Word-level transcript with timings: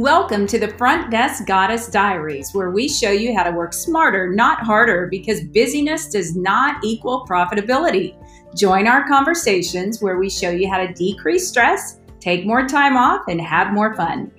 Welcome 0.00 0.46
to 0.46 0.58
the 0.58 0.68
Front 0.78 1.10
Desk 1.10 1.44
Goddess 1.44 1.88
Diaries, 1.88 2.54
where 2.54 2.70
we 2.70 2.88
show 2.88 3.10
you 3.10 3.36
how 3.36 3.42
to 3.42 3.50
work 3.50 3.74
smarter, 3.74 4.30
not 4.32 4.60
harder, 4.60 5.08
because 5.08 5.44
busyness 5.44 6.08
does 6.08 6.34
not 6.34 6.82
equal 6.82 7.26
profitability. 7.28 8.16
Join 8.56 8.86
our 8.86 9.06
conversations 9.06 10.00
where 10.00 10.16
we 10.16 10.30
show 10.30 10.48
you 10.48 10.70
how 10.70 10.78
to 10.78 10.90
decrease 10.94 11.46
stress, 11.46 12.00
take 12.18 12.46
more 12.46 12.66
time 12.66 12.96
off, 12.96 13.26
and 13.28 13.42
have 13.42 13.74
more 13.74 13.94
fun. 13.94 14.30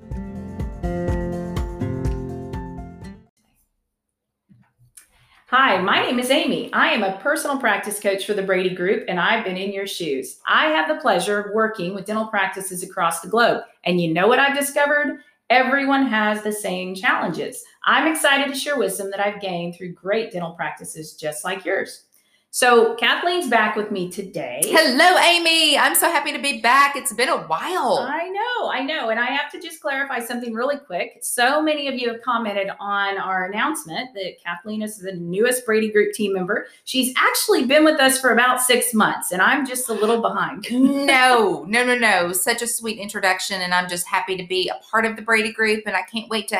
Hi, 5.49 5.79
my 5.79 6.01
name 6.01 6.17
is 6.17 6.31
Amy. 6.31 6.73
I 6.73 6.87
am 6.87 7.03
a 7.03 7.19
personal 7.19 7.59
practice 7.59 7.99
coach 7.99 8.25
for 8.25 8.33
the 8.33 8.41
Brady 8.41 8.73
Group, 8.73 9.05
and 9.07 9.19
I've 9.19 9.45
been 9.45 9.57
in 9.57 9.73
your 9.73 9.85
shoes. 9.85 10.39
I 10.47 10.69
have 10.69 10.87
the 10.87 10.99
pleasure 10.99 11.39
of 11.39 11.53
working 11.53 11.93
with 11.93 12.05
dental 12.05 12.25
practices 12.25 12.81
across 12.81 13.21
the 13.21 13.29
globe. 13.29 13.61
And 13.83 14.01
you 14.01 14.11
know 14.11 14.27
what 14.27 14.39
I've 14.39 14.57
discovered? 14.57 15.19
Everyone 15.51 16.05
has 16.07 16.43
the 16.43 16.51
same 16.53 16.95
challenges. 16.95 17.61
I'm 17.83 18.09
excited 18.09 18.53
to 18.53 18.57
share 18.57 18.77
wisdom 18.77 19.11
that 19.11 19.19
I've 19.19 19.41
gained 19.41 19.75
through 19.75 19.91
great 19.91 20.31
dental 20.31 20.53
practices 20.53 21.13
just 21.13 21.43
like 21.43 21.65
yours. 21.65 22.05
So, 22.53 22.95
Kathleen's 22.95 23.47
back 23.47 23.77
with 23.77 23.91
me 23.91 24.11
today. 24.11 24.59
Hello, 24.65 25.17
Amy. 25.19 25.77
I'm 25.77 25.95
so 25.95 26.11
happy 26.11 26.33
to 26.33 26.37
be 26.37 26.59
back. 26.59 26.97
It's 26.97 27.13
been 27.13 27.29
a 27.29 27.43
while. 27.43 28.05
I 28.05 28.27
know, 28.27 28.69
I 28.69 28.83
know. 28.83 29.07
And 29.07 29.17
I 29.17 29.27
have 29.27 29.49
to 29.53 29.61
just 29.61 29.79
clarify 29.79 30.19
something 30.19 30.53
really 30.53 30.75
quick. 30.75 31.19
So 31.21 31.61
many 31.61 31.87
of 31.87 31.95
you 31.95 32.11
have 32.11 32.21
commented 32.21 32.69
on 32.77 33.17
our 33.17 33.45
announcement 33.45 34.13
that 34.15 34.33
Kathleen 34.43 34.81
is 34.81 34.97
the 34.97 35.13
newest 35.13 35.65
Brady 35.65 35.93
Group 35.93 36.11
team 36.11 36.33
member. 36.33 36.67
She's 36.83 37.13
actually 37.17 37.67
been 37.67 37.85
with 37.85 38.01
us 38.01 38.19
for 38.19 38.33
about 38.33 38.61
six 38.61 38.93
months, 38.93 39.31
and 39.31 39.41
I'm 39.41 39.65
just 39.65 39.87
a 39.87 39.93
little 39.93 40.19
behind. 40.19 40.67
no, 40.71 41.63
no, 41.69 41.85
no, 41.85 41.97
no. 41.97 42.33
Such 42.33 42.61
a 42.61 42.67
sweet 42.67 42.99
introduction. 42.99 43.61
And 43.61 43.73
I'm 43.73 43.87
just 43.87 44.05
happy 44.05 44.35
to 44.35 44.45
be 44.45 44.67
a 44.67 44.75
part 44.91 45.05
of 45.05 45.15
the 45.15 45.21
Brady 45.21 45.53
Group. 45.53 45.83
And 45.85 45.95
I 45.95 46.01
can't 46.01 46.29
wait 46.29 46.49
to 46.49 46.59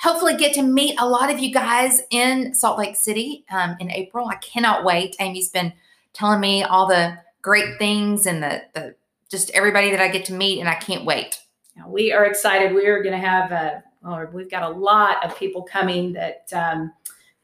hopefully 0.00 0.36
get 0.36 0.54
to 0.54 0.62
meet 0.62 0.98
a 1.00 1.08
lot 1.08 1.30
of 1.30 1.38
you 1.38 1.52
guys 1.52 2.02
in 2.10 2.54
Salt 2.54 2.78
Lake 2.78 2.96
City 2.96 3.44
um, 3.50 3.76
in 3.80 3.90
April. 3.90 4.28
I 4.28 4.36
cannot 4.36 4.84
wait. 4.84 5.16
Amy's 5.20 5.50
been 5.50 5.72
telling 6.12 6.40
me 6.40 6.62
all 6.62 6.86
the 6.86 7.18
great 7.42 7.78
things 7.78 8.26
and 8.26 8.42
the, 8.42 8.62
the 8.74 8.94
just 9.28 9.50
everybody 9.50 9.90
that 9.90 10.00
I 10.00 10.08
get 10.08 10.24
to 10.26 10.32
meet, 10.32 10.58
and 10.60 10.68
I 10.68 10.74
can't 10.74 11.04
wait. 11.04 11.40
We 11.86 12.12
are 12.12 12.24
excited. 12.24 12.74
We 12.74 12.86
are 12.86 13.02
going 13.02 13.20
to 13.20 13.26
have 13.26 13.52
a, 13.52 13.84
or 14.04 14.30
we've 14.32 14.50
got 14.50 14.62
a 14.62 14.68
lot 14.68 15.24
of 15.24 15.36
people 15.38 15.62
coming 15.62 16.12
that, 16.14 16.50
um, 16.54 16.92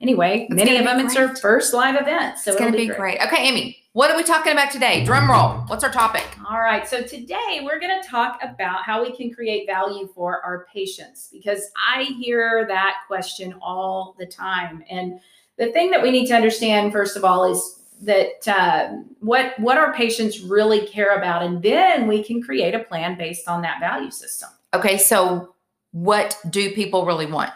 anyway, 0.00 0.46
it's 0.48 0.54
many 0.54 0.76
of 0.76 0.84
them, 0.84 0.96
great. 0.96 1.06
it's 1.06 1.16
our 1.16 1.34
first 1.36 1.74
live 1.74 2.00
event. 2.00 2.38
So 2.38 2.50
it's 2.50 2.60
going 2.60 2.72
to 2.72 2.76
be, 2.76 2.84
be 2.84 2.94
great. 2.94 3.18
great. 3.18 3.26
Okay, 3.26 3.42
Amy, 3.42 3.78
what 3.94 4.10
are 4.10 4.16
we 4.16 4.24
talking 4.24 4.52
about 4.52 4.72
today? 4.72 5.04
Drum 5.04 5.30
roll. 5.30 5.50
What's 5.68 5.84
our 5.84 5.90
topic? 5.90 6.24
All 6.50 6.58
right. 6.58 6.86
So 6.86 7.00
today 7.02 7.60
we're 7.62 7.78
going 7.78 8.02
to 8.02 8.08
talk 8.08 8.40
about 8.42 8.82
how 8.82 9.02
we 9.02 9.16
can 9.16 9.32
create 9.32 9.66
value 9.66 10.08
for 10.14 10.42
our 10.42 10.66
patients 10.72 11.28
because 11.32 11.70
I 11.76 12.02
hear 12.02 12.66
that 12.66 12.96
question 13.06 13.54
all 13.62 14.16
the 14.18 14.26
time. 14.26 14.82
And 14.90 15.20
the 15.58 15.70
thing 15.70 15.92
that 15.92 16.02
we 16.02 16.10
need 16.10 16.26
to 16.26 16.34
understand, 16.34 16.92
first 16.92 17.16
of 17.16 17.24
all, 17.24 17.50
is 17.50 17.82
that 18.02 18.48
uh, 18.48 18.96
what 19.20 19.58
what 19.60 19.78
our 19.78 19.94
patients 19.94 20.40
really 20.40 20.86
care 20.88 21.16
about, 21.16 21.44
and 21.44 21.62
then 21.62 22.08
we 22.08 22.24
can 22.24 22.42
create 22.42 22.74
a 22.74 22.80
plan 22.80 23.16
based 23.16 23.46
on 23.46 23.62
that 23.62 23.78
value 23.78 24.10
system. 24.10 24.48
Okay. 24.74 24.98
So 24.98 25.54
what 25.92 26.36
do 26.50 26.74
people 26.74 27.06
really 27.06 27.26
want? 27.26 27.52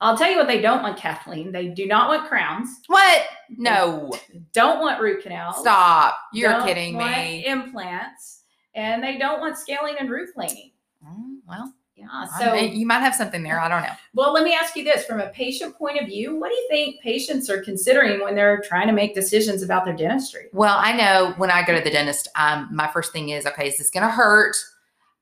I'll 0.00 0.16
tell 0.16 0.30
you 0.30 0.36
what 0.36 0.46
they 0.46 0.60
don't 0.60 0.82
want, 0.82 0.98
Kathleen. 0.98 1.52
They 1.52 1.68
do 1.68 1.86
not 1.86 2.08
want 2.08 2.28
crowns. 2.28 2.68
What? 2.86 3.22
No. 3.56 4.12
They 4.32 4.42
don't 4.52 4.80
want 4.80 5.00
root 5.00 5.22
canals. 5.22 5.58
Stop. 5.58 6.16
You're 6.32 6.62
kidding 6.62 6.98
me. 6.98 7.46
Implants. 7.46 8.42
And 8.74 9.02
they 9.02 9.16
don't 9.16 9.40
want 9.40 9.56
scaling 9.56 9.94
and 9.98 10.10
root 10.10 10.34
planing. 10.34 10.72
Mm, 11.02 11.38
well, 11.48 11.72
yeah. 11.94 12.26
So 12.38 12.52
may, 12.52 12.70
you 12.70 12.86
might 12.86 12.98
have 12.98 13.14
something 13.14 13.42
there. 13.42 13.58
I 13.58 13.68
don't 13.68 13.82
know. 13.82 13.94
Well, 14.12 14.34
let 14.34 14.44
me 14.44 14.52
ask 14.52 14.76
you 14.76 14.84
this 14.84 15.06
from 15.06 15.20
a 15.20 15.28
patient 15.28 15.74
point 15.78 15.98
of 15.98 16.06
view, 16.06 16.38
what 16.38 16.50
do 16.50 16.54
you 16.54 16.66
think 16.68 17.00
patients 17.00 17.48
are 17.48 17.62
considering 17.62 18.20
when 18.20 18.34
they're 18.34 18.60
trying 18.60 18.86
to 18.88 18.92
make 18.92 19.14
decisions 19.14 19.62
about 19.62 19.86
their 19.86 19.96
dentistry? 19.96 20.48
Well, 20.52 20.76
I 20.78 20.92
know 20.92 21.32
when 21.38 21.50
I 21.50 21.64
go 21.64 21.74
to 21.74 21.82
the 21.82 21.90
dentist, 21.90 22.28
um, 22.36 22.68
my 22.70 22.86
first 22.88 23.12
thing 23.12 23.30
is, 23.30 23.46
okay, 23.46 23.68
is 23.68 23.78
this 23.78 23.88
going 23.88 24.04
to 24.04 24.12
hurt? 24.12 24.56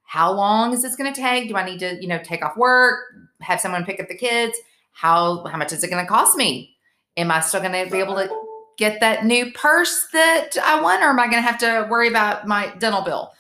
How 0.05 0.33
long 0.33 0.73
is 0.73 0.83
this 0.83 0.97
going 0.97 1.13
to 1.13 1.21
take? 1.21 1.49
Do 1.49 1.57
I 1.57 1.65
need 1.65 1.81
to, 1.81 2.01
you 2.01 2.09
know, 2.09 2.21
take 2.23 2.45
off 2.45 2.57
work, 2.57 3.01
have 3.41 3.61
someone 3.61 3.85
pick 3.85 4.01
up 4.01 4.09
the 4.09 4.17
kids? 4.17 4.57
How 4.93 5.45
how 5.47 5.59
much 5.59 5.73
is 5.73 5.83
it 5.83 5.91
going 5.91 6.05
to 6.05 6.09
cost 6.09 6.37
me? 6.37 6.77
Am 7.17 7.31
I 7.31 7.41
still 7.41 7.61
going 7.61 7.73
to 7.73 7.91
be 7.91 7.99
able 7.99 8.15
to 8.15 8.29
get 8.77 9.01
that 9.01 9.25
new 9.25 9.53
purse 9.53 10.07
that 10.13 10.57
I 10.63 10.81
want, 10.81 11.03
or 11.03 11.07
am 11.07 11.21
I 11.21 11.27
going 11.27 11.43
to 11.43 11.49
have 11.49 11.59
to 11.59 11.87
worry 11.91 12.09
about 12.09 12.47
my 12.47 12.73
dental 12.79 13.03
bill? 13.03 13.33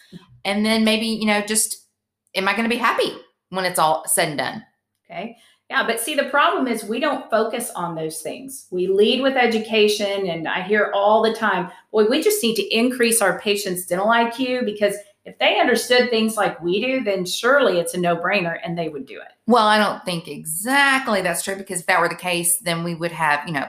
And 0.44 0.64
then 0.64 0.84
maybe, 0.84 1.06
you 1.06 1.26
know, 1.26 1.40
just 1.40 1.86
am 2.34 2.48
I 2.48 2.52
going 2.52 2.64
to 2.64 2.74
be 2.74 2.76
happy 2.76 3.12
when 3.50 3.64
it's 3.64 3.78
all 3.78 4.04
said 4.06 4.28
and 4.28 4.38
done? 4.38 4.64
Okay. 5.08 5.36
Yeah, 5.70 5.86
but 5.86 5.98
see, 5.98 6.14
the 6.14 6.24
problem 6.24 6.66
is 6.66 6.84
we 6.84 7.00
don't 7.00 7.30
focus 7.30 7.70
on 7.74 7.94
those 7.94 8.20
things. 8.20 8.66
We 8.70 8.86
lead 8.86 9.22
with 9.22 9.34
education, 9.34 10.28
and 10.28 10.46
I 10.46 10.62
hear 10.62 10.92
all 10.94 11.22
the 11.22 11.32
time, 11.32 11.70
boy, 11.90 12.04
we 12.04 12.22
just 12.22 12.42
need 12.42 12.56
to 12.56 12.76
increase 12.76 13.22
our 13.22 13.40
patients' 13.40 13.86
dental 13.86 14.08
IQ 14.08 14.66
because 14.66 14.94
if 15.24 15.38
they 15.38 15.58
understood 15.58 16.10
things 16.10 16.36
like 16.36 16.60
we 16.60 16.80
do, 16.84 17.02
then 17.02 17.24
surely 17.24 17.78
it's 17.78 17.94
a 17.94 18.00
no 18.00 18.16
brainer 18.16 18.58
and 18.62 18.76
they 18.76 18.88
would 18.88 19.06
do 19.06 19.16
it. 19.20 19.32
Well, 19.46 19.66
I 19.66 19.78
don't 19.78 20.04
think 20.04 20.28
exactly 20.28 21.22
that's 21.22 21.42
true 21.42 21.56
because 21.56 21.80
if 21.80 21.86
that 21.86 22.00
were 22.00 22.08
the 22.08 22.14
case, 22.14 22.58
then 22.58 22.84
we 22.84 22.94
would 22.94 23.12
have, 23.12 23.46
you 23.46 23.54
know, 23.54 23.68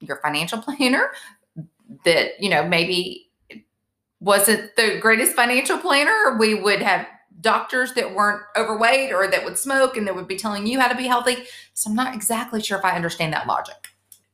your 0.00 0.16
financial 0.16 0.58
planner 0.62 1.10
that, 2.04 2.40
you 2.40 2.50
know, 2.50 2.66
maybe 2.66 3.30
wasn't 4.20 4.74
the 4.76 4.98
greatest 5.00 5.34
financial 5.34 5.78
planner. 5.78 6.36
We 6.38 6.54
would 6.54 6.82
have 6.82 7.06
doctors 7.40 7.92
that 7.94 8.14
weren't 8.14 8.42
overweight 8.56 9.12
or 9.12 9.28
that 9.28 9.44
would 9.44 9.58
smoke 9.58 9.96
and 9.96 10.06
that 10.06 10.16
would 10.16 10.26
be 10.26 10.36
telling 10.36 10.66
you 10.66 10.80
how 10.80 10.88
to 10.88 10.96
be 10.96 11.06
healthy. 11.06 11.44
So 11.74 11.90
I'm 11.90 11.96
not 11.96 12.14
exactly 12.14 12.62
sure 12.62 12.78
if 12.78 12.84
I 12.84 12.96
understand 12.96 13.32
that 13.34 13.46
logic. 13.46 13.85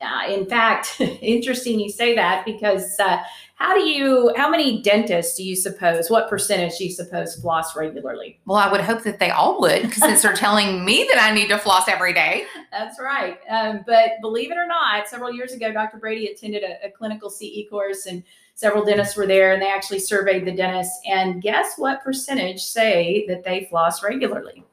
Uh, 0.03 0.33
in 0.33 0.47
fact, 0.47 1.01
interesting 1.01 1.79
you 1.79 1.91
say 1.91 2.15
that 2.15 2.45
because 2.45 2.99
uh, 2.99 3.23
how 3.55 3.75
do 3.75 3.83
you, 3.83 4.33
how 4.37 4.51
many 4.51 4.83
dentists 4.83 5.37
do 5.37 5.45
you 5.45 5.55
suppose, 5.55 6.11
what 6.11 6.29
percentage 6.29 6.79
do 6.79 6.85
you 6.85 6.91
suppose 6.91 7.37
floss 7.37 7.77
regularly? 7.77 8.41
Well, 8.45 8.59
I 8.59 8.71
would 8.71 8.81
hope 8.81 9.05
that 9.05 9.21
they 9.21 9.31
all 9.31 9.61
would 9.61 9.83
because 9.83 10.03
since 10.03 10.23
they're 10.23 10.33
telling 10.33 10.85
me 10.85 11.09
that 11.13 11.23
I 11.23 11.33
need 11.33 11.49
to 11.49 11.59
floss 11.59 11.87
every 11.87 12.13
day. 12.13 12.45
That's 12.73 12.99
right. 12.99 13.39
Um, 13.49 13.85
but 13.87 14.13
believe 14.21 14.51
it 14.51 14.57
or 14.57 14.67
not, 14.67 15.09
several 15.09 15.33
years 15.33 15.53
ago, 15.53 15.73
Dr. 15.73 15.99
Brady 15.99 16.27
attended 16.27 16.65
a, 16.65 16.87
a 16.87 16.91
clinical 16.91 17.31
CE 17.31 17.69
course 17.71 18.07
and 18.07 18.25
several 18.55 18.85
dentists 18.85 19.17
were 19.17 19.27
there 19.27 19.53
and 19.53 19.63
they 19.63 19.71
actually 19.71 20.01
surveyed 20.01 20.45
the 20.45 20.53
dentists. 20.53 20.99
And 21.07 21.41
guess 21.41 21.75
what 21.77 22.03
percentage 22.03 22.63
say 22.63 23.25
that 23.29 23.45
they 23.45 23.67
floss 23.71 24.03
regularly? 24.03 24.65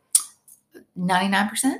99%? 0.97 1.78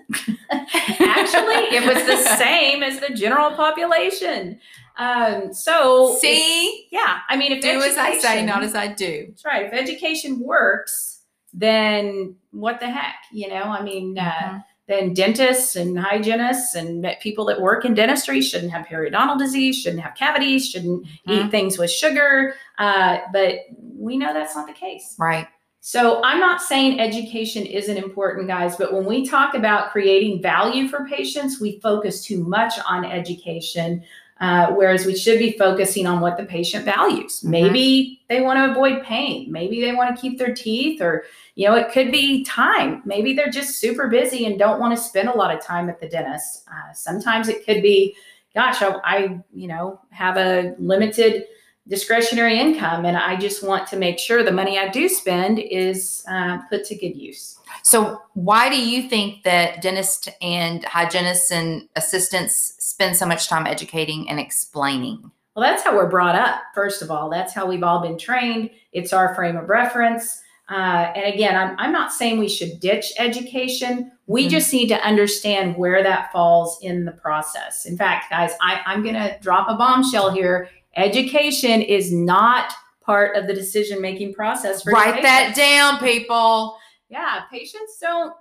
Actually, 0.50 1.76
it 1.76 1.86
was 1.86 2.06
the 2.06 2.18
same 2.38 2.84
as 2.84 3.00
the 3.00 3.14
general 3.14 3.52
population. 3.52 4.60
Um, 4.98 5.54
so 5.54 6.18
see, 6.20 6.68
if, 6.68 6.88
yeah, 6.92 7.20
I 7.30 7.38
mean, 7.38 7.54
if 7.54 7.62
do 7.62 7.82
as 7.82 7.98
I 7.98 8.18
say, 8.18 8.46
not 8.46 8.64
as 8.64 8.76
I 8.76 8.88
do. 8.88 9.28
That's 9.30 9.46
right. 9.46 9.66
If 9.66 9.74
education 9.74 10.40
works, 10.40 11.22
then 11.54 12.36
what 12.52 12.80
the 12.80 12.90
heck, 12.90 13.16
you 13.32 13.48
know? 13.48 13.64
I 13.64 13.82
mean, 13.82 14.18
uh, 14.18 14.24
mm-hmm. 14.24 14.56
uh, 14.56 14.60
then 14.88 15.14
dentists 15.14 15.76
and 15.76 15.98
hygienists 15.98 16.76
and 16.76 17.06
people 17.22 17.46
that 17.46 17.62
work 17.62 17.86
in 17.86 17.94
dentistry 17.94 18.42
shouldn't 18.42 18.72
have 18.72 18.88
periodontal 18.88 19.38
disease, 19.38 19.80
shouldn't 19.80 20.02
have 20.02 20.16
cavities, 20.16 20.68
shouldn't 20.68 21.06
mm-hmm. 21.06 21.32
eat 21.32 21.52
things 21.52 21.78
with 21.78 21.92
sugar. 21.92 22.56
Uh, 22.78 23.20
but 23.32 23.60
we 23.80 24.18
know 24.18 24.34
that's 24.34 24.56
not 24.56 24.68
the 24.68 24.74
case. 24.74 25.16
Right. 25.20 25.48
So 25.82 26.22
I'm 26.24 26.40
not 26.40 26.62
saying 26.62 27.00
education 27.00 27.66
isn't 27.66 27.98
important, 27.98 28.48
guys, 28.48 28.76
but 28.76 28.94
when 28.94 29.06
we 29.06 29.26
talk 29.26 29.54
about 29.54 29.92
creating 29.92 30.42
value 30.42 30.88
for 30.88 31.08
patients, 31.08 31.62
we 31.62 31.80
focus 31.80 32.24
too 32.24 32.44
much 32.44 32.74
on 32.88 33.06
education. 33.06 34.04
Uh, 34.42 34.72
whereas 34.72 35.06
we 35.06 35.18
should 35.18 35.38
be 35.38 35.58
focusing 35.58 36.08
on 36.08 36.22
what 36.22 36.38
the 36.38 36.46
patient 36.46 36.86
values. 36.86 37.42
Mm-hmm. 37.42 37.50
Maybe 37.50 38.22
they 38.30 38.40
want 38.40 38.58
to 38.58 38.72
avoid 38.72 39.04
pain. 39.04 39.52
Maybe 39.52 39.82
they 39.82 39.92
want 39.92 40.16
to 40.16 40.22
keep 40.22 40.40
their 40.40 40.54
teeth, 40.54 41.02
or, 41.02 41.26
you 41.56 41.68
know, 41.68 41.76
it 41.76 41.92
could 41.92 42.10
be 42.10 42.46
time. 42.46 43.02
Maybe 43.04 43.34
they're 43.34 43.50
just 43.50 43.80
super 43.80 44.08
busy 44.08 44.46
and 44.46 44.58
don't 44.58 44.80
want 44.80 44.98
to 44.98 45.04
spend 45.04 45.28
a 45.28 45.36
lot 45.36 45.54
of 45.54 45.62
time 45.62 45.90
at 45.90 46.00
the 46.00 46.08
dentist. 46.08 46.64
Uh, 46.72 46.94
sometimes 46.94 47.50
it 47.50 47.66
could 47.66 47.82
be, 47.82 48.16
gosh, 48.56 48.82
I, 48.82 48.96
I, 49.04 49.40
you 49.54 49.68
know, 49.68 50.00
have 50.12 50.38
a 50.38 50.74
limited 50.80 51.44
discretionary 51.90 52.60
income 52.60 53.04
and 53.06 53.18
I 53.18 53.36
just 53.36 53.64
want 53.64 53.88
to 53.88 53.98
make 53.98 54.20
sure 54.20 54.44
the 54.44 54.52
money 54.52 54.78
I 54.78 54.90
do 54.90 55.10
spend 55.10 55.60
is 55.60 56.24
uh, 56.30 56.60
put 56.70 56.86
to 56.86 56.96
good 56.96 57.18
use. 57.18 57.58
So, 57.84 58.22
why 58.34 58.70
do 58.70 58.80
you 58.80 59.10
think 59.10 59.44
that 59.44 59.82
dentists 59.82 60.30
and 60.42 60.86
hygienists 60.86 61.52
and 61.52 61.88
assistants 61.96 62.76
spend 62.80 63.16
so 63.16 63.26
much 63.26 63.48
time 63.48 63.68
educating 63.68 64.30
and 64.30 64.40
explaining? 64.40 65.32
Well, 65.56 65.70
that's 65.70 65.84
how 65.84 65.96
we're 65.96 66.10
brought 66.10 66.36
up, 66.36 66.62
first 66.74 67.02
of 67.02 67.12
all. 67.12 67.30
That's 67.30 67.54
how 67.54 67.66
we've 67.66 67.84
all 67.84 68.02
been 68.02 68.18
trained. 68.18 68.70
It's 68.92 69.12
our 69.12 69.36
frame 69.36 69.58
of 69.58 69.68
reference. 69.70 70.42
Uh, 70.70 71.12
and 71.16 71.34
again, 71.34 71.56
I'm, 71.56 71.76
I'm 71.80 71.92
not 71.92 72.14
saying 72.14 72.38
we 72.38 72.48
should 72.48 72.80
ditch 72.80 73.12
education. 73.18 74.12
We 74.28 74.44
mm-hmm. 74.44 74.52
just 74.52 74.72
need 74.72 74.88
to 74.90 75.02
understand 75.02 75.76
where 75.76 76.04
that 76.04 76.32
falls 76.32 76.78
in 76.84 77.06
the 77.06 77.12
process. 77.12 77.86
In 77.86 77.98
fact, 77.98 78.30
guys, 78.30 78.52
I, 78.62 78.82
I'm 78.86 79.02
going 79.02 79.16
to 79.16 79.36
drop 79.42 79.68
a 79.68 79.76
bombshell 79.76 80.32
here. 80.32 80.70
Education 80.96 81.82
is 81.82 82.12
not 82.12 82.74
part 83.02 83.36
of 83.36 83.48
the 83.48 83.54
decision 83.54 84.02
making 84.02 84.34
process. 84.34 84.86
Write 84.86 85.22
that 85.24 85.56
down, 85.56 86.00
people 86.00 86.78
yeah, 87.10 87.42
patients 87.52 87.98
don't 88.00 88.34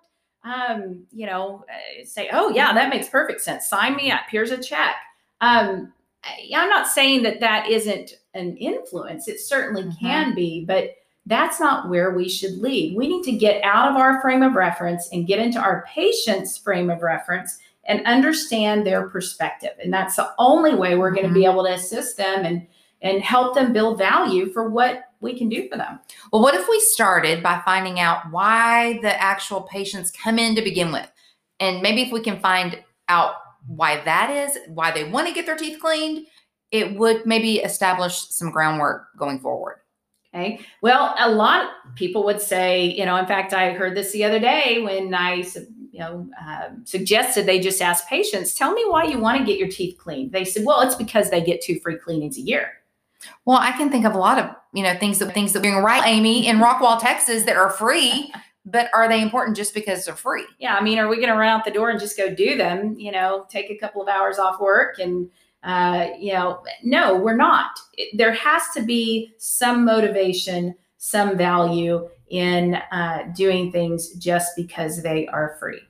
um, 0.45 1.05
you 1.11 1.27
know, 1.27 1.65
uh, 1.69 2.05
say, 2.05 2.31
oh, 2.33 2.51
yeah, 2.51 2.73
that 2.73 2.91
makes 2.91 3.09
perfect 3.09 3.41
sense. 3.41 3.69
Sign 3.69 3.97
me 3.97 4.11
up. 4.11 4.23
Here's 4.31 4.53
a 4.53 4.63
check. 4.63 4.95
Um, 5.41 5.93
I'm 6.25 6.71
not 6.71 6.87
saying 6.87 7.23
that 7.25 7.41
that 7.41 7.69
isn't 7.69 8.13
an 8.35 8.57
influence. 8.57 9.29
It 9.29 9.41
certainly 9.41 9.83
mm-hmm. 9.83 10.07
can 10.07 10.35
be, 10.35 10.65
but 10.65 10.95
that's 11.27 11.61
not 11.61 11.89
where 11.89 12.13
we 12.13 12.29
should 12.29 12.59
lead. 12.59 12.97
We 12.97 13.09
need 13.09 13.25
to 13.25 13.33
get 13.33 13.63
out 13.63 13.91
of 13.91 13.97
our 13.97 14.21
frame 14.21 14.43
of 14.43 14.55
reference 14.55 15.09
and 15.13 15.27
get 15.27 15.41
into 15.41 15.59
our 15.59 15.85
patient's 15.89 16.57
frame 16.57 16.89
of 16.89 17.03
reference 17.03 17.59
and 17.89 18.07
understand 18.07 18.87
their 18.87 19.09
perspective. 19.09 19.73
And 19.83 19.93
that's 19.93 20.17
the 20.17 20.31
only 20.39 20.75
way 20.75 20.95
we're 20.95 21.11
going 21.11 21.23
to 21.23 21.29
mm-hmm. 21.29 21.41
be 21.41 21.47
able 21.47 21.65
to 21.65 21.73
assist 21.73 22.17
them 22.17 22.45
and 22.45 22.67
and 23.01 23.23
help 23.23 23.55
them 23.55 23.73
build 23.73 23.97
value 23.97 24.53
for 24.53 24.69
what 24.69 25.05
we 25.21 25.37
can 25.37 25.49
do 25.49 25.69
for 25.69 25.77
them. 25.77 26.01
Well, 26.33 26.43
what 26.43 26.55
if 26.55 26.69
we 26.69 26.81
started 26.81 27.43
by 27.43 27.63
finding 27.65 28.01
out 28.01 28.31
why 28.33 28.99
the 29.03 29.21
actual 29.23 29.63
patients 29.63 30.11
come 30.11 30.39
in 30.39 30.57
to 30.57 30.63
begin 30.63 30.91
with? 30.91 31.09
And 31.61 31.81
maybe 31.81 32.03
if 32.03 32.13
we 32.13 32.21
can 32.21 32.41
find 32.41 32.83
out 33.09 33.35
why 33.69 34.03
that 34.05 34.31
is, 34.31 34.59
why 34.69 34.91
they 34.91 35.05
want 35.05 35.29
to 35.29 35.35
get 35.35 35.47
their 35.47 35.57
teeth 35.57 35.81
cleaned, 35.81 36.27
it 36.71 36.97
would 36.97 37.25
maybe 37.25 37.59
establish 37.59 38.29
some 38.29 38.51
groundwork 38.51 39.07
going 39.17 39.39
forward. 39.39 39.77
Okay. 40.35 40.61
Well, 40.83 41.15
a 41.19 41.31
lot 41.31 41.63
of 41.65 41.95
people 41.95 42.25
would 42.25 42.41
say, 42.41 42.85
you 42.85 43.07
know, 43.07 43.17
in 43.17 43.27
fact, 43.27 43.55
I 43.55 43.73
heard 43.73 43.97
this 43.97 44.13
the 44.13 44.25
other 44.25 44.39
day 44.39 44.81
when 44.83 45.15
I, 45.15 45.43
you 45.99 46.05
know, 46.05 46.31
uh, 46.41 46.69
suggested 46.85 47.45
they 47.45 47.59
just 47.59 47.83
ask 47.83 48.07
patients, 48.07 48.55
tell 48.55 48.73
me 48.73 48.85
why 48.87 49.03
you 49.03 49.19
want 49.19 49.37
to 49.37 49.45
get 49.45 49.59
your 49.59 49.67
teeth 49.67 49.99
cleaned. 49.99 50.31
They 50.31 50.45
said, 50.45 50.65
well, 50.65 50.81
it's 50.83 50.95
because 50.95 51.29
they 51.29 51.41
get 51.41 51.61
two 51.61 51.81
free 51.81 51.97
cleanings 51.97 52.39
a 52.39 52.41
year. 52.41 52.71
Well, 53.45 53.59
I 53.59 53.73
can 53.73 53.91
think 53.91 54.07
of 54.07 54.15
a 54.15 54.19
lot 54.19 54.39
of, 54.39 54.55
you 54.73 54.85
know, 54.85 54.97
things 54.97 55.19
that 55.19 55.35
things 55.35 55.53
that 55.55 55.63
being 55.63 55.79
right, 55.79 56.07
Amy, 56.07 56.47
in 56.47 56.59
Rockwall, 56.59 57.01
Texas, 57.01 57.43
that 57.45 57.57
are 57.57 57.71
free. 57.71 58.33
but 58.65 58.91
are 58.95 59.09
they 59.09 59.21
important 59.21 59.57
just 59.57 59.75
because 59.75 60.05
they're 60.05 60.15
free? 60.15 60.45
Yeah, 60.61 60.77
I 60.77 60.83
mean, 60.83 60.99
are 60.99 61.09
we 61.09 61.17
going 61.17 61.31
to 61.31 61.35
run 61.35 61.49
out 61.49 61.65
the 61.65 61.71
door 61.73 61.91
and 61.91 61.99
just 61.99 62.17
go 62.17 62.33
do 62.33 62.57
them? 62.57 62.95
You 62.97 63.11
know, 63.11 63.47
take 63.49 63.71
a 63.71 63.77
couple 63.77 64.01
of 64.01 64.09
hours 64.09 64.39
off 64.39 64.61
work 64.61 65.01
and 65.01 65.29
uh, 65.65 66.11
you 66.17 66.33
know, 66.33 66.63
no, 66.85 67.17
we're 67.17 67.35
not. 67.35 67.81
It, 67.95 68.17
there 68.17 68.33
has 68.33 68.63
to 68.75 68.83
be 68.83 69.33
some 69.39 69.85
motivation, 69.85 70.77
some 70.99 71.37
value 71.37 72.09
in 72.31 72.75
uh, 72.93 73.25
doing 73.35 73.73
things 73.73 74.13
just 74.15 74.53
because 74.57 75.03
they 75.03 75.27
are 75.29 75.57
free. 75.59 75.81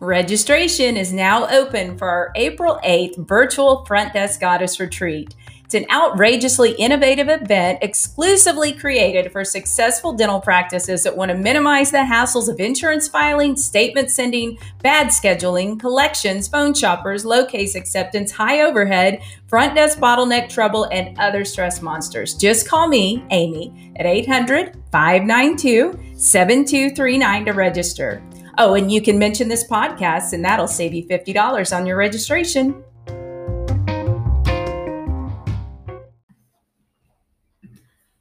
Registration 0.00 0.96
is 0.96 1.12
now 1.12 1.48
open 1.48 1.98
for 1.98 2.08
our 2.08 2.30
April 2.36 2.78
8th 2.84 3.26
virtual 3.26 3.84
Front 3.84 4.12
Desk 4.12 4.40
Goddess 4.40 4.78
Retreat. 4.78 5.34
It's 5.64 5.74
an 5.74 5.86
outrageously 5.90 6.70
innovative 6.78 7.28
event 7.28 7.80
exclusively 7.82 8.72
created 8.72 9.32
for 9.32 9.44
successful 9.44 10.12
dental 10.12 10.40
practices 10.40 11.02
that 11.02 11.16
want 11.16 11.32
to 11.32 11.36
minimize 11.36 11.90
the 11.90 11.98
hassles 11.98 12.48
of 12.48 12.60
insurance 12.60 13.08
filing, 13.08 13.56
statement 13.56 14.12
sending, 14.12 14.56
bad 14.82 15.08
scheduling, 15.08 15.80
collections, 15.80 16.46
phone 16.46 16.74
shoppers, 16.74 17.24
low 17.24 17.44
case 17.44 17.74
acceptance, 17.74 18.30
high 18.30 18.62
overhead, 18.62 19.20
front 19.48 19.74
desk 19.74 19.98
bottleneck 19.98 20.48
trouble, 20.48 20.84
and 20.84 21.18
other 21.18 21.44
stress 21.44 21.82
monsters. 21.82 22.34
Just 22.34 22.68
call 22.68 22.86
me, 22.86 23.24
Amy, 23.30 23.92
at 23.96 24.06
800 24.06 24.76
592 24.92 25.98
7239 26.16 27.44
to 27.46 27.52
register. 27.52 28.22
Oh, 28.60 28.74
and 28.74 28.90
you 28.90 29.00
can 29.00 29.20
mention 29.20 29.46
this 29.48 29.64
podcast, 29.64 30.32
and 30.32 30.44
that'll 30.44 30.66
save 30.66 30.92
you 30.92 31.06
$50 31.06 31.76
on 31.76 31.86
your 31.86 31.96
registration. 31.96 32.82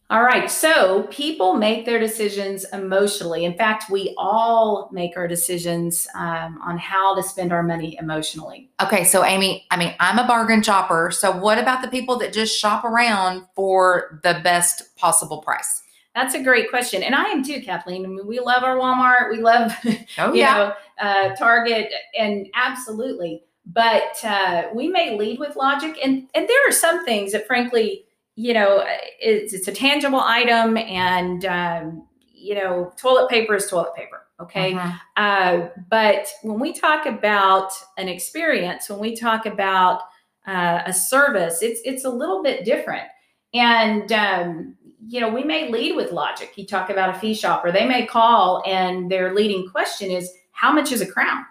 All 0.10 0.24
right. 0.24 0.50
So 0.50 1.04
people 1.10 1.56
make 1.56 1.86
their 1.86 2.00
decisions 2.00 2.66
emotionally. 2.72 3.44
In 3.44 3.58
fact, 3.58 3.90
we 3.90 4.14
all 4.18 4.90
make 4.94 5.18
our 5.18 5.28
decisions 5.28 6.08
um, 6.16 6.60
on 6.64 6.78
how 6.78 7.14
to 7.16 7.24
spend 7.24 7.52
our 7.52 7.62
money 7.62 7.98
emotionally. 8.00 8.70
Okay. 8.82 9.04
So, 9.04 9.26
Amy, 9.26 9.66
I 9.70 9.76
mean, 9.76 9.94
I'm 10.00 10.18
a 10.18 10.26
bargain 10.26 10.62
shopper. 10.62 11.12
So, 11.12 11.36
what 11.36 11.58
about 11.58 11.82
the 11.82 11.90
people 11.90 12.18
that 12.20 12.32
just 12.32 12.58
shop 12.58 12.86
around 12.86 13.44
for 13.54 14.22
the 14.24 14.40
best 14.44 14.96
possible 14.96 15.40
price? 15.40 15.84
That's 16.18 16.34
a 16.34 16.42
great 16.42 16.72
question. 16.72 17.04
And 17.04 17.14
I 17.14 17.26
am 17.26 17.44
too, 17.44 17.62
Kathleen. 17.62 18.04
I 18.04 18.08
mean, 18.08 18.26
we 18.26 18.40
love 18.40 18.64
our 18.64 18.76
Walmart. 18.76 19.30
We 19.30 19.40
love, 19.40 19.72
oh, 20.18 20.34
you 20.34 20.40
yeah. 20.40 20.58
know, 20.58 20.74
uh, 21.00 21.36
Target 21.36 21.94
and 22.18 22.48
absolutely. 22.56 23.44
But 23.68 24.18
uh, 24.24 24.64
we 24.74 24.88
may 24.88 25.16
lead 25.16 25.38
with 25.38 25.56
logic. 25.56 25.96
And, 26.04 26.28
and 26.34 26.50
there 26.50 26.68
are 26.68 26.72
some 26.72 27.06
things 27.06 27.34
that, 27.34 27.46
frankly, 27.46 28.06
you 28.34 28.56
know, 28.56 28.84
it's, 29.20 29.54
it's 29.54 29.68
a 29.68 29.72
tangible 29.72 30.20
item 30.20 30.76
and, 30.76 31.46
um, 31.46 32.08
you 32.34 32.56
know, 32.56 32.92
toilet 32.98 33.30
paper 33.30 33.54
is 33.54 33.68
toilet 33.68 33.94
paper. 33.96 34.24
Okay. 34.40 34.74
Uh-huh. 34.74 35.22
Uh, 35.22 35.70
but 35.88 36.30
when 36.42 36.60
we 36.60 36.74
talk 36.74 37.06
about 37.06 37.72
an 38.00 38.08
experience, 38.08 38.90
when 38.90 38.98
we 38.98 39.16
talk 39.16 39.46
about 39.46 40.02
uh, 40.48 40.82
a 40.84 40.94
service, 40.94 41.62
it's, 41.62 41.80
it's 41.86 42.06
a 42.06 42.10
little 42.10 42.42
bit 42.42 42.66
different. 42.66 43.08
And, 43.54 44.12
um, 44.12 44.76
you 45.08 45.22
know, 45.22 45.30
we 45.30 45.44
may 45.44 45.72
lead 45.72 45.96
with 45.96 46.12
logic. 46.12 46.54
You 46.56 46.66
talk 46.66 46.90
about 46.90 47.16
a 47.16 47.20
fee 47.20 47.34
shopper, 47.34 47.72
they 47.72 47.86
may 47.86 48.06
call 48.06 48.62
and 48.66 49.10
their 49.10 49.34
leading 49.34 49.70
question 49.70 50.12
is, 50.12 50.32
how 50.52 50.72
much 50.72 50.92
is 50.92 51.02
a 51.02 51.12
crown? 51.12 51.46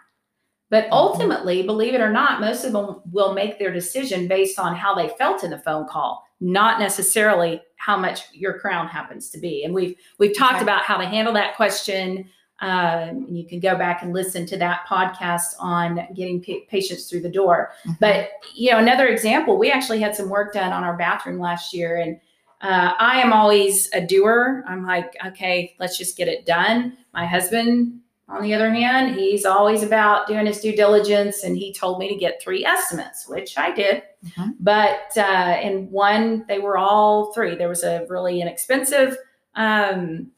But 0.69 0.85
mm-hmm. 0.85 0.95
ultimately, 0.95 1.63
believe 1.63 1.95
it 1.95 2.01
or 2.01 2.11
not, 2.11 2.41
most 2.41 2.65
of 2.65 2.73
them 2.73 3.01
will 3.11 3.33
make 3.33 3.59
their 3.59 3.73
decision 3.73 4.29
based 4.29 4.59
on 4.59 4.75
how 4.75 4.95
they 4.95 5.09
felt 5.17 5.45
in 5.45 5.51
the 5.51 5.59
phone 5.59 5.87
call 5.87 6.27
not 6.41 6.79
necessarily 6.79 7.63
how 7.77 7.97
much 7.97 8.33
your 8.33 8.59
crown 8.59 8.89
happens 8.89 9.31
to 9.31 9.39
be. 9.39 9.65
And 9.65 9.75
we've 9.75 9.97
we've 10.19 10.37
talked 10.37 10.55
okay. 10.55 10.63
about 10.63 10.83
how 10.83 10.97
to 10.97 11.07
handle 11.07 11.33
that 11.35 11.57
question. 11.57 12.29
Um, 12.61 13.27
and 13.29 13.39
you 13.39 13.47
can 13.47 13.61
go 13.61 13.77
back 13.77 14.03
and 14.03 14.15
listen 14.15 14.47
to 14.47 14.57
that 14.57 14.87
podcast 14.89 15.55
on 15.59 16.07
getting 16.15 16.41
p- 16.41 16.67
patients 16.71 17.09
through 17.09 17.21
the 17.21 17.29
door. 17.31 17.73
Mm-hmm. 17.81 17.93
But 18.01 18.31
you 18.55 18.71
know, 18.71 18.79
another 18.79 19.09
example, 19.09 19.59
we 19.59 19.71
actually 19.71 20.01
had 20.01 20.17
some 20.17 20.31
work 20.31 20.55
done 20.55 20.73
on 20.73 20.83
our 20.83 20.97
bathroom 20.97 21.39
last 21.39 21.75
year, 21.75 21.97
and 21.97 22.19
uh, 22.63 22.93
I 22.99 23.21
am 23.21 23.33
always 23.33 23.91
a 23.93 24.01
doer. 24.01 24.65
I'm 24.67 24.87
like, 24.87 25.15
okay, 25.27 25.77
let's 25.79 25.99
just 25.99 26.17
get 26.17 26.29
it 26.29 26.47
done. 26.47 26.97
My 27.13 27.27
husband 27.27 28.01
on 28.29 28.43
the 28.43 28.55
other 28.55 28.71
hand, 28.71 29.15
he's 29.15 29.45
always 29.45 29.85
about 29.85 30.27
doing 30.27 30.47
his 30.47 30.61
due 30.61 30.75
diligence, 30.75 31.45
and 31.45 31.57
he 31.57 31.73
told 31.73 31.99
me 31.99 32.09
to 32.09 32.17
get 32.17 32.43
three 32.43 32.65
estimates, 32.65 33.29
which 33.29 33.57
I 33.57 33.71
did. 33.71 34.03
Mm-hmm. 34.25 34.51
But 34.59 35.17
uh, 35.17 35.59
in 35.63 35.91
one, 35.91 36.45
they 36.49 36.59
were 36.59 36.77
all 36.77 37.33
three. 37.33 37.55
There 37.55 37.69
was 37.69 37.85
a 37.85 38.05
really 38.09 38.41
inexpensive 38.41 39.17
um, 39.55 40.33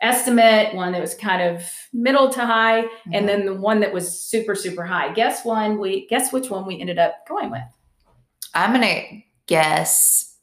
estimate, 0.00 0.74
one 0.74 0.92
that 0.92 1.00
was 1.00 1.14
kind 1.14 1.42
of 1.42 1.62
middle 1.92 2.30
to 2.30 2.44
high, 2.44 2.82
mm-hmm. 2.82 3.14
and 3.14 3.28
then 3.28 3.46
the 3.46 3.54
one 3.54 3.80
that 3.80 3.92
was 3.92 4.20
super 4.20 4.54
super 4.54 4.84
high. 4.84 5.12
Guess 5.12 5.44
one? 5.44 5.78
We 5.78 6.06
guess 6.08 6.32
which 6.32 6.50
one 6.50 6.66
we 6.66 6.80
ended 6.80 6.98
up 6.98 7.26
going 7.28 7.50
with. 7.50 7.62
I'm 8.54 8.72
gonna 8.72 9.02
guess 9.46 10.36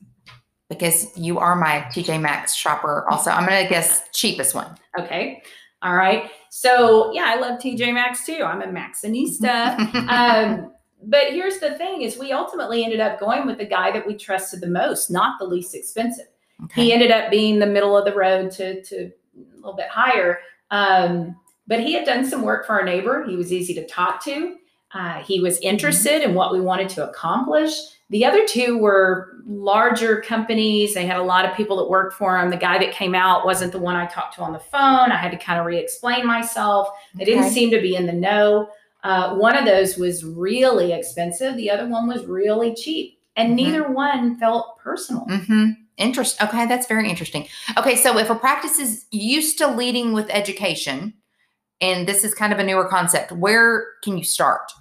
because 0.69 1.15
you 1.17 1.39
are 1.39 1.55
my 1.55 1.85
TJ 1.91 2.21
Maxx 2.21 2.55
shopper. 2.55 3.05
Also, 3.09 3.31
I'm 3.31 3.45
gonna 3.45 3.67
guess 3.67 4.03
cheapest 4.13 4.55
one. 4.55 4.75
Okay. 4.99 5.43
All 5.81 5.95
right. 5.95 6.31
So 6.49 7.11
yeah, 7.13 7.25
I 7.27 7.39
love 7.39 7.59
TJ 7.59 7.93
Maxx 7.93 8.25
too. 8.25 8.43
I'm 8.43 8.61
a 8.61 8.67
Maxxinista. 8.67 9.77
um, 10.09 10.71
but 11.03 11.31
here's 11.31 11.59
the 11.59 11.75
thing: 11.77 12.01
is 12.01 12.17
we 12.17 12.31
ultimately 12.31 12.83
ended 12.83 13.01
up 13.01 13.19
going 13.19 13.45
with 13.45 13.57
the 13.57 13.65
guy 13.65 13.91
that 13.91 14.07
we 14.07 14.15
trusted 14.15 14.61
the 14.61 14.67
most, 14.67 15.11
not 15.11 15.37
the 15.39 15.45
least 15.45 15.75
expensive. 15.75 16.27
Okay. 16.65 16.85
He 16.85 16.93
ended 16.93 17.11
up 17.11 17.29
being 17.29 17.59
the 17.59 17.65
middle 17.65 17.97
of 17.97 18.05
the 18.05 18.13
road 18.13 18.51
to 18.51 18.81
to 18.83 19.11
a 19.35 19.55
little 19.55 19.75
bit 19.75 19.89
higher. 19.89 20.39
Um, 20.71 21.35
but 21.67 21.79
he 21.79 21.93
had 21.93 22.05
done 22.05 22.25
some 22.25 22.41
work 22.41 22.65
for 22.65 22.73
our 22.73 22.83
neighbor. 22.83 23.23
He 23.25 23.35
was 23.35 23.53
easy 23.53 23.73
to 23.75 23.85
talk 23.87 24.23
to. 24.25 24.55
Uh, 24.93 25.23
he 25.23 25.39
was 25.39 25.57
mm-hmm. 25.57 25.69
interested 25.69 26.21
mm-hmm. 26.21 26.31
in 26.31 26.35
what 26.35 26.51
we 26.51 26.61
wanted 26.61 26.89
to 26.89 27.09
accomplish. 27.09 27.73
The 28.09 28.25
other 28.25 28.45
two 28.45 28.77
were 28.77 29.37
larger 29.45 30.21
companies. 30.21 30.93
They 30.93 31.05
had 31.05 31.17
a 31.17 31.23
lot 31.23 31.45
of 31.45 31.55
people 31.55 31.77
that 31.77 31.89
worked 31.89 32.13
for 32.13 32.37
them. 32.37 32.51
The 32.51 32.57
guy 32.57 32.77
that 32.77 32.93
came 32.93 33.15
out 33.15 33.45
wasn't 33.45 33.71
the 33.71 33.79
one 33.79 33.95
I 33.95 34.05
talked 34.05 34.35
to 34.35 34.41
on 34.41 34.53
the 34.53 34.59
phone. 34.59 35.11
I 35.11 35.17
had 35.17 35.31
to 35.31 35.37
kind 35.37 35.59
of 35.59 35.65
re 35.65 35.79
explain 35.79 36.27
myself. 36.27 36.89
Okay. 37.15 37.25
didn't 37.25 37.49
seem 37.49 37.71
to 37.71 37.81
be 37.81 37.95
in 37.95 38.05
the 38.05 38.13
know. 38.13 38.69
Uh, 39.03 39.35
one 39.35 39.57
of 39.57 39.65
those 39.65 39.97
was 39.97 40.23
really 40.23 40.93
expensive, 40.93 41.57
the 41.57 41.69
other 41.69 41.87
one 41.87 42.07
was 42.07 42.25
really 42.25 42.73
cheap. 42.73 43.19
And 43.35 43.49
mm-hmm. 43.49 43.55
neither 43.55 43.91
one 43.91 44.37
felt 44.37 44.77
personal. 44.77 45.25
Mm-hmm. 45.25 45.71
Interest. 45.97 46.41
Okay, 46.41 46.65
that's 46.65 46.87
very 46.87 47.09
interesting. 47.09 47.47
Okay, 47.77 47.95
so 47.95 48.17
if 48.17 48.29
a 48.29 48.35
practice 48.35 48.79
is 48.79 49.05
used 49.11 49.57
to 49.59 49.67
leading 49.67 50.13
with 50.13 50.27
education, 50.29 51.13
and 51.81 52.07
this 52.07 52.23
is 52.23 52.33
kind 52.33 52.51
of 52.51 52.59
a 52.59 52.63
newer 52.63 52.85
concept, 52.85 53.31
where 53.31 53.85
can 54.03 54.17
you 54.17 54.23
start? 54.23 54.71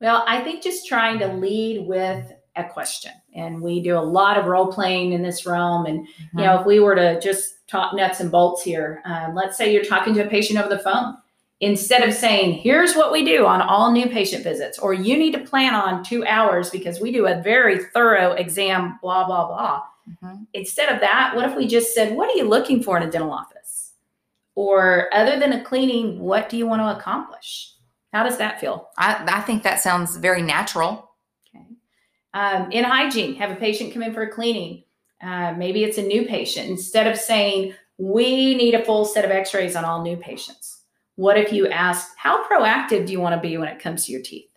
Well, 0.00 0.24
I 0.26 0.42
think 0.42 0.62
just 0.62 0.88
trying 0.88 1.18
to 1.20 1.28
lead 1.28 1.86
with 1.86 2.32
a 2.56 2.64
question. 2.64 3.12
And 3.34 3.62
we 3.62 3.80
do 3.80 3.96
a 3.96 4.00
lot 4.00 4.36
of 4.36 4.46
role 4.46 4.72
playing 4.72 5.12
in 5.12 5.22
this 5.22 5.46
realm. 5.46 5.86
And, 5.86 6.06
mm-hmm. 6.06 6.38
you 6.38 6.44
know, 6.44 6.60
if 6.60 6.66
we 6.66 6.80
were 6.80 6.94
to 6.94 7.20
just 7.20 7.66
talk 7.68 7.94
nuts 7.94 8.20
and 8.20 8.30
bolts 8.30 8.62
here, 8.62 9.00
um, 9.04 9.34
let's 9.34 9.56
say 9.56 9.72
you're 9.72 9.84
talking 9.84 10.12
to 10.14 10.26
a 10.26 10.28
patient 10.28 10.58
over 10.58 10.68
the 10.68 10.82
phone. 10.82 11.16
Instead 11.60 12.02
of 12.02 12.12
saying, 12.12 12.54
here's 12.54 12.96
what 12.96 13.12
we 13.12 13.24
do 13.24 13.46
on 13.46 13.62
all 13.62 13.92
new 13.92 14.08
patient 14.08 14.42
visits, 14.42 14.80
or 14.80 14.92
you 14.92 15.16
need 15.16 15.32
to 15.32 15.38
plan 15.38 15.74
on 15.74 16.02
two 16.02 16.26
hours 16.26 16.70
because 16.70 17.00
we 17.00 17.12
do 17.12 17.26
a 17.26 17.40
very 17.40 17.84
thorough 17.94 18.32
exam, 18.32 18.98
blah, 19.00 19.24
blah, 19.24 19.46
blah. 19.46 19.82
Mm-hmm. 20.08 20.44
Instead 20.54 20.92
of 20.92 21.00
that, 21.00 21.32
what 21.34 21.48
if 21.48 21.56
we 21.56 21.66
just 21.66 21.94
said, 21.94 22.16
What 22.16 22.30
are 22.30 22.36
you 22.36 22.44
looking 22.44 22.82
for 22.82 22.96
in 22.96 23.02
a 23.02 23.10
dental 23.10 23.32
office? 23.32 23.92
Or 24.54 25.12
other 25.14 25.38
than 25.38 25.52
a 25.52 25.64
cleaning, 25.64 26.20
what 26.20 26.48
do 26.48 26.56
you 26.56 26.66
want 26.66 26.82
to 26.82 26.96
accomplish? 26.96 27.74
How 28.12 28.22
does 28.22 28.36
that 28.38 28.60
feel? 28.60 28.90
I, 28.98 29.24
I 29.26 29.40
think 29.40 29.62
that 29.62 29.80
sounds 29.80 30.16
very 30.16 30.42
natural. 30.42 31.10
Okay. 31.48 31.64
Um, 32.34 32.70
in 32.70 32.84
hygiene, 32.84 33.36
have 33.36 33.50
a 33.50 33.56
patient 33.56 33.92
come 33.92 34.02
in 34.02 34.12
for 34.12 34.22
a 34.22 34.30
cleaning. 34.30 34.84
Uh, 35.22 35.54
maybe 35.56 35.84
it's 35.84 35.98
a 35.98 36.02
new 36.02 36.26
patient. 36.26 36.68
Instead 36.68 37.06
of 37.06 37.16
saying, 37.16 37.74
we 37.96 38.54
need 38.54 38.74
a 38.74 38.84
full 38.84 39.04
set 39.04 39.24
of 39.24 39.30
x 39.30 39.54
rays 39.54 39.76
on 39.76 39.84
all 39.84 40.02
new 40.02 40.16
patients, 40.16 40.82
what 41.16 41.38
if 41.38 41.52
you 41.52 41.68
ask, 41.68 42.08
how 42.16 42.44
proactive 42.46 43.06
do 43.06 43.12
you 43.12 43.20
want 43.20 43.34
to 43.34 43.40
be 43.40 43.56
when 43.56 43.68
it 43.68 43.80
comes 43.80 44.06
to 44.06 44.12
your 44.12 44.22
teeth? 44.22 44.50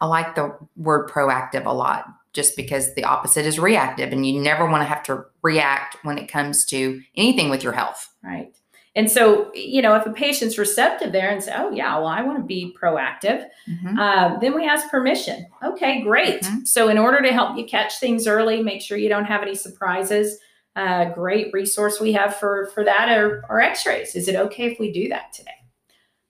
I 0.00 0.06
like 0.06 0.34
the 0.34 0.56
word 0.76 1.10
proactive 1.10 1.66
a 1.66 1.72
lot 1.72 2.06
just 2.36 2.54
because 2.54 2.94
the 2.94 3.02
opposite 3.02 3.46
is 3.46 3.58
reactive 3.58 4.12
and 4.12 4.24
you 4.24 4.40
never 4.40 4.66
want 4.66 4.82
to 4.82 4.86
have 4.86 5.02
to 5.02 5.24
react 5.42 5.96
when 6.04 6.18
it 6.18 6.28
comes 6.28 6.64
to 6.66 7.00
anything 7.16 7.48
with 7.48 7.64
your 7.64 7.72
health. 7.72 8.08
Right. 8.22 8.54
And 8.94 9.10
so, 9.10 9.50
you 9.54 9.82
know, 9.82 9.94
if 9.94 10.06
a 10.06 10.12
patient's 10.12 10.56
receptive 10.56 11.12
there 11.12 11.30
and 11.30 11.42
say, 11.42 11.52
oh, 11.54 11.70
yeah, 11.70 11.96
well, 11.96 12.06
I 12.06 12.22
want 12.22 12.38
to 12.38 12.44
be 12.44 12.74
proactive, 12.80 13.44
mm-hmm. 13.68 13.98
uh, 13.98 14.38
then 14.38 14.54
we 14.54 14.66
ask 14.66 14.88
permission. 14.88 15.46
Okay, 15.62 16.02
great. 16.02 16.42
Mm-hmm. 16.42 16.64
So, 16.64 16.88
in 16.88 16.96
order 16.96 17.20
to 17.20 17.30
help 17.30 17.58
you 17.58 17.66
catch 17.66 17.98
things 17.98 18.26
early, 18.26 18.62
make 18.62 18.80
sure 18.80 18.96
you 18.96 19.10
don't 19.10 19.26
have 19.26 19.42
any 19.42 19.54
surprises, 19.54 20.38
uh, 20.76 21.06
great 21.06 21.52
resource 21.52 22.00
we 22.00 22.12
have 22.12 22.36
for, 22.36 22.70
for 22.74 22.84
that 22.84 23.10
are, 23.10 23.44
are 23.50 23.60
x 23.60 23.84
rays. 23.84 24.14
Is 24.14 24.28
it 24.28 24.36
okay 24.36 24.64
if 24.64 24.80
we 24.80 24.90
do 24.90 25.08
that 25.08 25.32
today? 25.32 25.50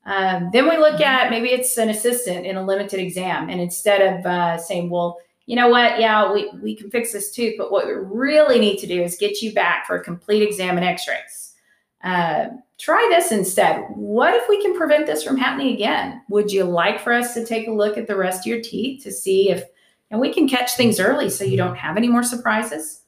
Um, 0.04 0.50
then 0.52 0.68
we 0.68 0.76
look 0.76 0.94
mm-hmm. 0.94 1.02
at 1.02 1.30
maybe 1.30 1.50
it's 1.50 1.76
an 1.78 1.88
assistant 1.88 2.46
in 2.46 2.56
a 2.56 2.64
limited 2.64 2.98
exam. 2.98 3.48
And 3.48 3.60
instead 3.60 4.00
of 4.00 4.26
uh, 4.26 4.58
saying, 4.58 4.90
well, 4.90 5.18
you 5.46 5.54
know 5.56 5.68
what? 5.68 6.00
Yeah, 6.00 6.32
we, 6.32 6.50
we 6.60 6.74
can 6.74 6.90
fix 6.90 7.12
this 7.12 7.30
tooth, 7.30 7.54
but 7.56 7.70
what 7.70 7.86
we 7.86 7.92
really 7.92 8.58
need 8.58 8.78
to 8.78 8.86
do 8.86 9.02
is 9.02 9.16
get 9.16 9.40
you 9.40 9.52
back 9.52 9.86
for 9.86 9.96
a 9.96 10.04
complete 10.04 10.42
exam 10.42 10.76
and 10.76 10.84
x 10.84 11.06
rays. 11.08 11.54
Uh, 12.02 12.48
try 12.78 13.06
this 13.10 13.32
instead. 13.32 13.84
What 13.94 14.34
if 14.34 14.48
we 14.48 14.60
can 14.60 14.76
prevent 14.76 15.06
this 15.06 15.22
from 15.22 15.36
happening 15.36 15.74
again? 15.74 16.22
Would 16.28 16.52
you 16.52 16.64
like 16.64 17.00
for 17.00 17.12
us 17.12 17.32
to 17.34 17.46
take 17.46 17.68
a 17.68 17.72
look 17.72 17.96
at 17.96 18.06
the 18.06 18.16
rest 18.16 18.40
of 18.40 18.46
your 18.46 18.60
teeth 18.60 19.02
to 19.04 19.12
see 19.12 19.50
if, 19.50 19.64
and 20.10 20.20
we 20.20 20.32
can 20.32 20.48
catch 20.48 20.74
things 20.74 21.00
early 21.00 21.30
so 21.30 21.44
you 21.44 21.56
don't 21.56 21.76
have 21.76 21.96
any 21.96 22.08
more 22.08 22.22
surprises? 22.22 23.02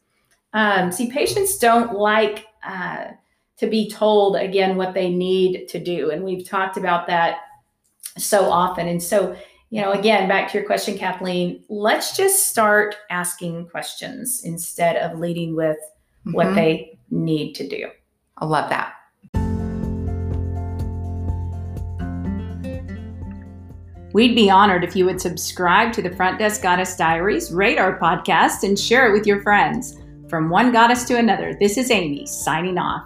Um, 0.53 0.91
see, 0.91 1.11
patients 1.11 1.59
don't 1.59 1.95
like 1.95 2.47
uh, 2.67 3.09
to 3.59 3.67
be 3.67 3.91
told 3.91 4.37
again 4.37 4.77
what 4.77 4.95
they 4.95 5.11
need 5.11 5.69
to 5.69 5.79
do. 5.79 6.11
And 6.11 6.25
we've 6.25 6.49
talked 6.49 6.77
about 6.77 7.07
that 7.09 7.41
so 8.17 8.51
often. 8.51 8.89
And 8.89 9.03
so, 9.03 9.37
you 9.71 9.83
know, 9.83 9.93
again, 9.93 10.29
back 10.29 10.51
to 10.51 10.59
your 10.59 10.67
question, 10.67 10.97
Kathleen, 10.97 11.63
let's 11.69 12.17
just 12.17 12.47
start 12.47 12.97
asking 13.11 13.69
questions 13.69 14.43
instead 14.45 14.97
of 14.97 15.19
leading 15.19 15.55
with 15.55 15.77
mm-hmm. 15.77 16.33
what 16.33 16.55
they 16.55 16.99
need 17.11 17.55
to 17.55 17.69
do. 17.69 17.91
I 18.39 18.47
love 18.47 18.71
that. 18.71 18.95
We'd 24.15 24.35
be 24.35 24.49
honored 24.49 24.85
if 24.85 24.97
you 24.97 25.05
would 25.05 25.21
subscribe 25.21 25.93
to 25.93 26.03
the 26.03 26.17
Front 26.17 26.39
Desk 26.39 26.63
Goddess 26.63 26.97
Diaries, 26.97 27.53
rate 27.53 27.79
our 27.79 27.99
podcast, 28.01 28.63
and 28.63 28.79
share 28.79 29.09
it 29.09 29.13
with 29.13 29.27
your 29.27 29.43
friends. 29.43 30.01
From 30.31 30.49
one 30.49 30.73
goddess 30.73 31.05
to 31.05 31.19
another, 31.19 31.55
this 31.61 31.77
is 31.77 31.91
Amy 31.91 32.25
signing 32.27 32.79
off. 32.79 33.05